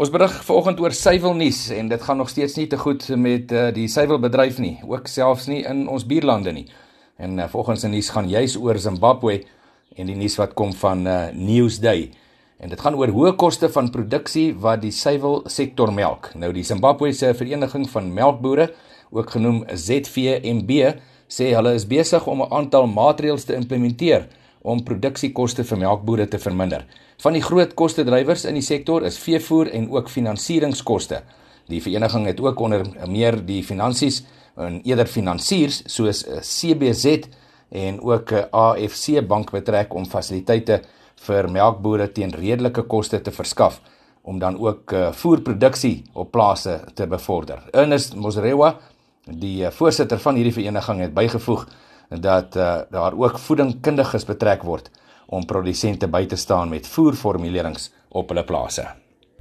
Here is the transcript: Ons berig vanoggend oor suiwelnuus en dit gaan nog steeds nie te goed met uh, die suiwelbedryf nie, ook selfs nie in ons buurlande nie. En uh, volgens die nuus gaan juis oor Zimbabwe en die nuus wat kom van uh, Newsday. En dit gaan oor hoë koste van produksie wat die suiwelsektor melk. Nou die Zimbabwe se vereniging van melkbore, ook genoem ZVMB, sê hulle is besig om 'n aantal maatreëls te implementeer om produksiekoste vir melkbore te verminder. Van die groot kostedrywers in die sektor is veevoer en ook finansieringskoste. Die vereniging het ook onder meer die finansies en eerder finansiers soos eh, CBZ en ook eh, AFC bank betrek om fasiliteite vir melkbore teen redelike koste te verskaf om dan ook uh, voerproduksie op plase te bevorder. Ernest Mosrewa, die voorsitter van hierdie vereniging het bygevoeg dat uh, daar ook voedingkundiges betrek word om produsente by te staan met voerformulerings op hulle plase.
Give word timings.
Ons 0.00 0.08
berig 0.08 0.32
vanoggend 0.46 0.78
oor 0.80 0.94
suiwelnuus 0.96 1.58
en 1.76 1.90
dit 1.90 2.04
gaan 2.06 2.16
nog 2.16 2.30
steeds 2.32 2.54
nie 2.56 2.64
te 2.72 2.78
goed 2.80 3.02
met 3.20 3.50
uh, 3.52 3.66
die 3.76 3.84
suiwelbedryf 3.92 4.56
nie, 4.56 4.78
ook 4.88 5.10
selfs 5.12 5.44
nie 5.52 5.58
in 5.68 5.82
ons 5.92 6.06
buurlande 6.08 6.54
nie. 6.56 6.62
En 7.20 7.34
uh, 7.36 7.48
volgens 7.52 7.84
die 7.84 7.90
nuus 7.92 8.08
gaan 8.14 8.30
juis 8.30 8.54
oor 8.56 8.80
Zimbabwe 8.80 9.42
en 10.00 10.08
die 10.08 10.16
nuus 10.16 10.38
wat 10.40 10.54
kom 10.56 10.72
van 10.80 11.04
uh, 11.04 11.18
Newsday. 11.36 12.06
En 12.64 12.72
dit 12.72 12.80
gaan 12.80 12.96
oor 12.96 13.12
hoë 13.12 13.34
koste 13.36 13.68
van 13.74 13.92
produksie 13.92 14.46
wat 14.64 14.80
die 14.80 14.94
suiwelsektor 14.96 15.92
melk. 15.92 16.30
Nou 16.32 16.48
die 16.56 16.64
Zimbabwe 16.64 17.12
se 17.12 17.34
vereniging 17.36 17.84
van 17.92 18.08
melkbore, 18.16 18.70
ook 19.12 19.36
genoem 19.36 19.66
ZVMB, 19.68 20.94
sê 21.28 21.52
hulle 21.52 21.76
is 21.76 21.84
besig 21.84 22.24
om 22.24 22.40
'n 22.40 22.48
aantal 22.48 22.88
maatreëls 22.88 23.44
te 23.44 23.52
implementeer 23.52 24.30
om 24.62 24.82
produksiekoste 24.84 25.64
vir 25.64 25.80
melkbore 25.80 26.26
te 26.28 26.38
verminder. 26.38 26.84
Van 27.22 27.36
die 27.36 27.44
groot 27.44 27.74
kostedrywers 27.76 28.44
in 28.48 28.56
die 28.58 28.64
sektor 28.64 29.04
is 29.06 29.18
veevoer 29.20 29.70
en 29.76 29.90
ook 29.92 30.08
finansieringskoste. 30.08 31.22
Die 31.70 31.82
vereniging 31.82 32.26
het 32.26 32.40
ook 32.40 32.60
onder 32.60 32.86
meer 33.08 33.38
die 33.46 33.62
finansies 33.64 34.22
en 34.60 34.80
eerder 34.84 35.06
finansiers 35.06 35.82
soos 35.86 36.24
eh, 36.26 36.40
CBZ 36.40 37.28
en 37.70 38.00
ook 38.02 38.32
eh, 38.32 38.48
AFC 38.50 39.20
bank 39.26 39.52
betrek 39.54 39.94
om 39.94 40.08
fasiliteite 40.08 40.80
vir 41.26 41.48
melkbore 41.52 42.08
teen 42.12 42.32
redelike 42.34 42.82
koste 42.88 43.20
te 43.20 43.32
verskaf 43.32 43.80
om 44.22 44.38
dan 44.38 44.58
ook 44.60 44.92
uh, 44.92 45.12
voerproduksie 45.16 46.04
op 46.12 46.30
plase 46.30 46.74
te 46.94 47.06
bevorder. 47.08 47.62
Ernest 47.72 48.14
Mosrewa, 48.14 48.74
die 49.24 49.64
voorsitter 49.72 50.20
van 50.20 50.36
hierdie 50.36 50.52
vereniging 50.52 51.00
het 51.00 51.14
bygevoeg 51.16 51.64
dat 52.18 52.56
uh, 52.56 52.78
daar 52.90 53.14
ook 53.14 53.38
voedingkundiges 53.38 54.24
betrek 54.24 54.62
word 54.62 54.90
om 55.26 55.46
produsente 55.46 56.08
by 56.08 56.26
te 56.26 56.36
staan 56.36 56.68
met 56.68 56.88
voerformulerings 56.88 57.92
op 58.08 58.28
hulle 58.28 58.44
plase. 58.44 58.99